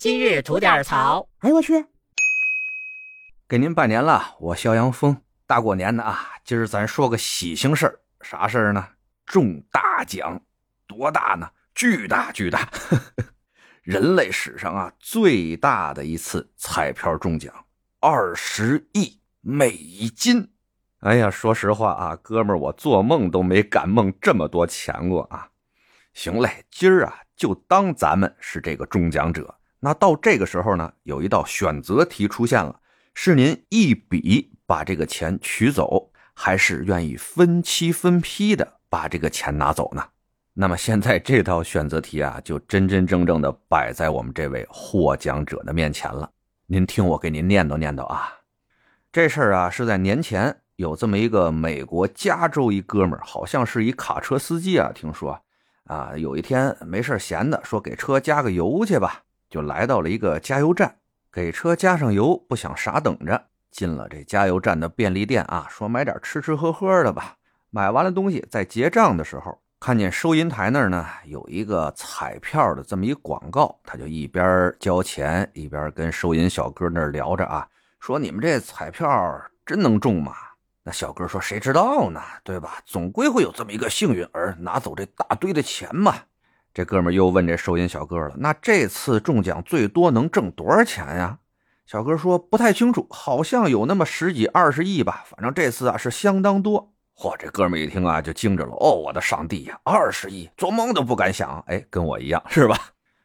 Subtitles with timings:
[0.00, 1.28] 今日吐点槽。
[1.40, 1.84] 哎呦我去！
[3.46, 5.14] 给您拜年了，我肖阳峰。
[5.46, 8.00] 大过年的啊，今儿咱说个喜庆事儿。
[8.22, 8.82] 啥事儿呢？
[9.26, 10.40] 中大奖，
[10.86, 11.50] 多大呢？
[11.74, 12.66] 巨大巨大！
[13.84, 17.52] 人类史上啊最大的一次彩票中奖，
[18.00, 19.70] 二十亿美
[20.16, 20.50] 金。
[21.00, 25.50] 哎呀，说实话啊，哥们儿，我做梦都没敢梦这么多钱过啊！
[26.14, 29.59] 行嘞，今儿啊就当咱们是这个中奖者。
[29.80, 32.80] 那到这个时候呢，有一道选择题出现了，
[33.14, 40.04] 是您一笔把这个钱取走，还是愿意分期分批的把这个钱拿走呢？
[40.52, 46.30] 那么现在这道选择题啊，就真真正正的摆在我们这位获奖者的面前了。
[46.66, 48.28] 您听我给您念叨念叨啊，
[49.10, 55.40] 这事儿啊是在年前有这么一个美国加州一哥们儿，好像是一卡车司机啊，听说
[55.84, 59.22] 啊有一天没事闲的，说给车加个油去吧。
[59.50, 60.96] 就来到了一个加油站，
[61.32, 67.36] 给车加上油，不想傻等着，进了这加油站的便利店啊，说买点吃吃喝喝的吧。
[67.70, 79.06] 买完了东西，在结账的时候，看见收银台那儿呢有一个彩票的这么一广告，他就一边交钱一边跟收银小哥那儿聊着啊，说你们这彩票
[79.66, 80.32] 真能中吗？
[80.82, 82.80] 那小哥说谁知道呢，对吧？
[82.86, 86.14] 总归会有这么一个幸运儿拿走这大堆的钱嘛。
[86.72, 91.38] 这哥们又问这收银小哥了：“那这次中奖最多能挣多少钱呀？”
[91.84, 95.24] 小哥说：“不太清楚，好像有那么十几二十亿吧。
[95.26, 97.36] 反正这次啊是相当多。”嚯！
[97.36, 101.62] 这哥们一听啊就惊着了：“哦，我的上帝呀，二十亿，做梦都不敢想！
[101.66, 102.78] 哎，跟我一样是吧？”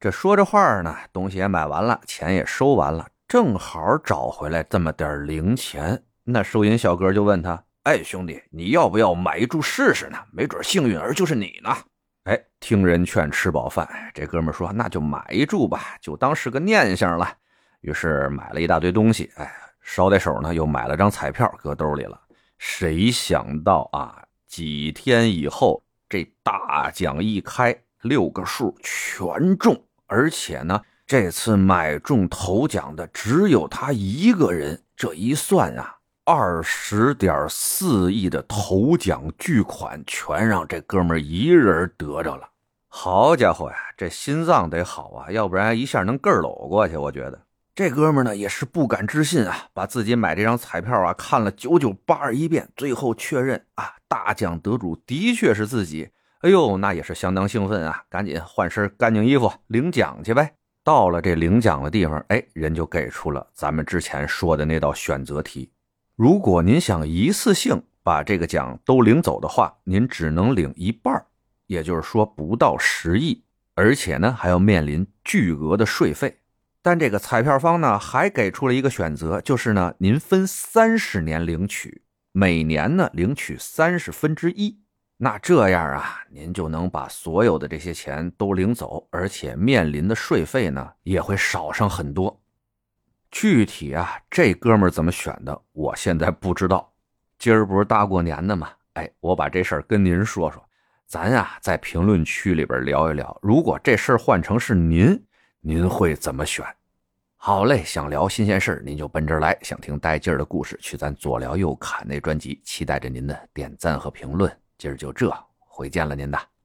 [0.00, 6.02] 这说着话呢，东西也买完了，钱也收完了，正好找回来这么点零钱。
[6.24, 10.18] 那收银小哥就问他：“哎，兄弟，你要不要买一注试试呢？
[10.32, 11.76] 没准幸运儿就是你呢。”
[12.26, 13.88] 哎，听人劝，吃饱饭。
[14.12, 17.32] 这哥们说：“那就买一注吧，就当是个念想了。”
[17.82, 19.30] 于是买了一大堆东西。
[19.36, 19.48] 哎，
[19.80, 22.20] 捎带手呢，又买了张彩票，搁兜里了。
[22.58, 34.82] 谁想到啊，几天以后，这大奖一开，六个数全中，而且呢，这次买中头奖的只有他一个人。
[34.96, 35.95] 这一算啊。
[36.28, 42.48] 二十点四亿的头奖巨款，全让这哥们一人得着了。
[42.88, 46.96] 好家伙呀，这心脏得好啊，要不然一下能个儿搂过去。
[46.96, 47.40] 我觉得
[47.76, 56.10] 这哥们呢也是不敢置信啊，把自己买这张彩票啊看了九九八十一遍，最后确认啊，大奖得主的确是自己。
[56.40, 60.54] 哎呦，那也是相当兴奋啊，赶紧换身干净衣服领奖去呗。
[60.82, 65.70] 到了这领奖的地方，哎，人就给出了咱们之前说的那道选择题。
[66.16, 71.26] 如果您想一次性把这个奖都领走的话，您只能领一半
[71.66, 73.44] 也就是说不到十亿，
[73.74, 76.38] 而且呢还要面临巨额的税费。
[76.80, 82.00] 但这个彩票方呢还给出了一个选择，就是呢您分三十年领取，
[82.32, 84.80] 每年呢领取三十分之一。
[85.18, 92.40] 那这样啊，您就能把所有的这些钱都领走，而且面临的税费呢也会少上很多。
[93.30, 96.92] 具体啊，这哥们怎么选的，我现在不知道。
[97.38, 98.70] 今儿不是大过年的吗？
[98.94, 100.64] 哎，我把这事儿跟您说说，
[101.06, 103.38] 咱呀在评论区里边聊一聊。
[103.42, 105.22] 如果这事儿换成是您，
[105.60, 106.64] 您会怎么选？
[107.36, 112.60] 好嘞，想聊新鲜事儿，您就奔这儿来；想听带劲儿的故事，去咱左聊右侃那专辑。
[112.64, 114.50] 期待着您的点赞和评论。
[114.78, 116.55] 今儿就这，回见了您的。